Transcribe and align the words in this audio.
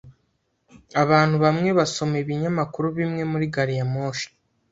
Abantu 1.03 1.35
bamwe 1.43 1.69
basoma 1.79 2.15
ibinyamakuru 2.23 2.87
bimwe 2.97 3.23
muri 3.31 3.45
gari 3.53 3.73
ya 3.79 3.85
moshi. 3.93 4.27